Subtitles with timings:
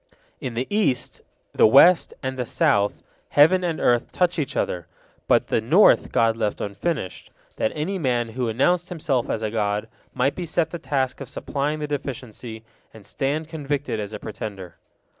[0.39, 1.21] In the east,
[1.53, 4.87] the west, and the south, heaven and earth touch each other,
[5.27, 9.87] but the north God left unfinished, that any man who announced himself as a god
[10.11, 14.77] might be set the task of supplying the deficiency, and stand convicted as a pretender.